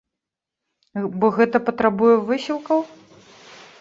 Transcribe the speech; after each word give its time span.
Бо 1.23 1.29
гэта 1.37 1.57
патрабуе 1.67 2.15
высілкаў? 2.31 2.79